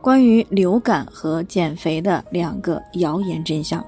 [0.00, 3.84] 关于流感和减肥的两个谣言真相，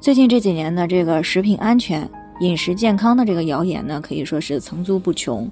[0.00, 2.08] 最近这几年呢，这个食品安全、
[2.40, 5.48] 饮食健康的这个谣言呢，可以说是层出不穷。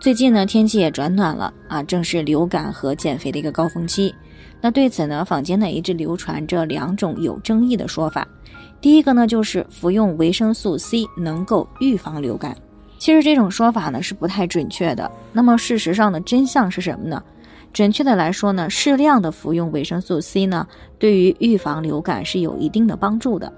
[0.00, 4.14] 最近呢，天气也转暖了啊，正是流感和减肥的一个高峰期。
[4.60, 8.26] 那对此呢，坊间呢一直流传着两种有争议的说法。
[8.82, 12.54] 第一个呢，就是服用维生素 C 能够预防流感。
[12.98, 15.10] 其实这种说法呢是不太准确的。
[15.32, 17.22] 那么事实上的真相是什么呢？
[17.76, 20.66] 准确的来说呢，适量的服用维生素 C 呢，
[20.98, 23.52] 对于预防流感是有一定的帮助的。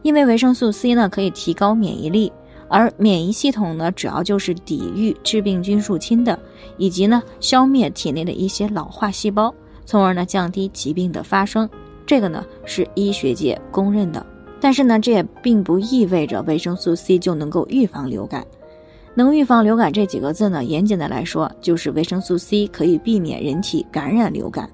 [0.00, 2.32] 因为维生素 C 呢可以提高免疫力，
[2.70, 6.38] 而免疫系统呢主要就是抵御致病菌入侵的，
[6.78, 11.68] 以及呢消灭体内的一些老化细胞，从而呢降低疾病的发生。
[12.06, 14.24] 这个呢是医学界公认的。
[14.62, 18.46] 但是呢，这也并不意味着维生素 C 就能够预防流感。
[19.18, 20.62] 能预防流感这几个字呢？
[20.62, 24.70] 严谨的来说，就是维生素 C 可以避免人体感染流感，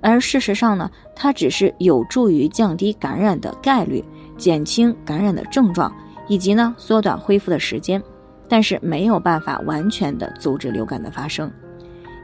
[0.00, 4.04] 而事实上呢，它只是有助于降低感染的概率，
[4.36, 5.94] 减轻感染的症状，
[6.26, 8.02] 以及呢缩短恢复的时间，
[8.48, 11.48] 但是没有办法完全的阻止流感的发生，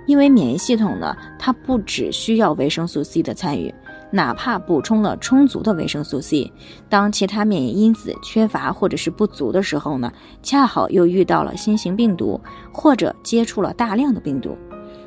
[0.09, 3.73] 因为免疫系统呢，它不只需要维生素 C 的参与。
[4.13, 6.53] 哪怕补充了充足的维生素 C，
[6.89, 12.39] 当其他免疫因子缺乏或者是不足的时候呢，恰好又遇到了新型病毒
[12.71, 14.55] 或者接触了大量的病毒，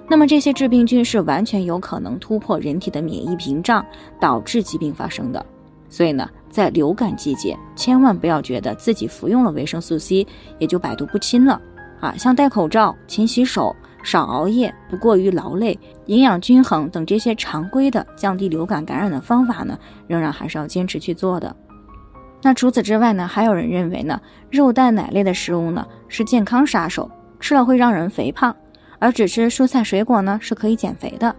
[0.10, 3.86] 那么这些致病菌是完全有可能突破人体的免疫屏障，
[4.20, 5.46] 导致疾病发生的。
[5.88, 10.26] 所以呢，在流感季节，千万不要觉得自己服用了维生素 C
[10.58, 11.62] 也就百毒不侵了
[12.02, 12.16] 啊！
[12.18, 13.76] 像戴口罩、勤洗手。
[14.06, 19.78] 少熬夜，不过于劳累，营养均衡等这些常规的降低流感感染的方法呢，
[20.08, 21.54] 仍然还是要坚持去做的。
[22.44, 24.22] 那除此之外呢，还有人认为呢，
[24.52, 28.56] 肉蛋奶类的食物呢是健康杀手，吃了会让人肥胖，
[29.00, 31.36] 而只吃蔬菜水果呢是可以减肥的。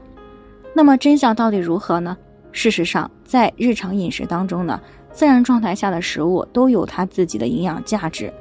[0.75, 2.17] 那么真相到底如何呢？
[2.51, 4.81] 事实上，在日常饮食当中呢，
[5.13, 8.33] 自然状态下的食物都有它自己的营养价值，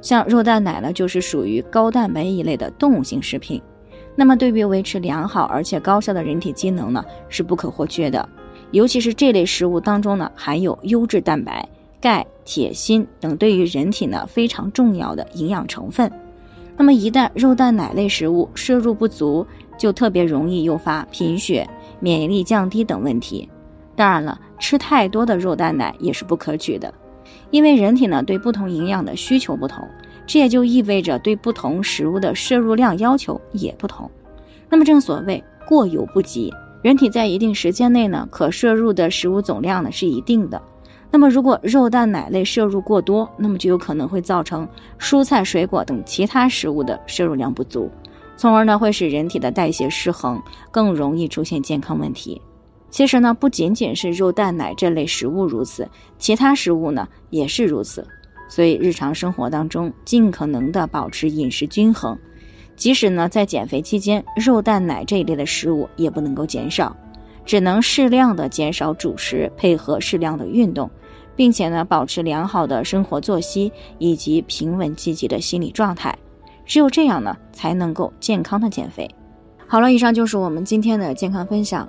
[0.00, 3.60] 像肉蛋奶呢，就是属于高蛋白一类的动物性食品。
[4.16, 8.28] 那么，对于维持良好而且高效的人体机能呢，是不可或缺的。
[8.70, 11.68] 尤其是这类食物当中呢，含有优质蛋白、
[12.00, 16.10] 钙、铁、锌等对于人体呢非常重要的营养成分。
[16.76, 19.46] 那么，一旦肉蛋奶类食物摄入不足，
[19.78, 21.68] 就特别容易诱发贫血、
[22.00, 23.48] 免疫力降低等问题。
[23.96, 26.92] 当然了，吃太多的肉蛋奶也是不可取的，
[27.50, 29.86] 因为人体呢对不同营养的需求不同。
[30.26, 34.10] 这也就意味着对不同食物的摄入量要求也不同。
[34.70, 40.60] 那么正所谓过犹不及，人体在一定时间内呢，可摄入的食物总量呢是一定的。
[41.10, 44.66] 那么如果肉蛋奶类摄入过多，那么就有可能会造成
[44.98, 47.90] 蔬菜水果等其他食物的摄入量不足，
[48.34, 52.40] 从而呢会使人体的代谢失衡，更容易出现健康问题。
[52.94, 58.06] 其实呢，不仅仅是肉蛋奶这类食物如此，其他食物呢也是如此。
[58.48, 62.16] 所以日常生活当中，尽可能的保持饮食均衡，
[62.76, 66.96] 即使呢在减肥期间，肉蛋奶这一类的食物也不能够减少，
[67.44, 70.88] 只能适量的减少主食，配合适量的运动，
[71.34, 76.16] 并且呢保持良好的生活作息以及平稳积极的心理状态，
[76.64, 79.12] 只有这样呢才能够健康的减肥。
[79.66, 81.88] 好了，以上就是我们今天的健康分享。